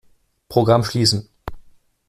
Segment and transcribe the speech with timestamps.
[0.49, 1.29] Programm schließen.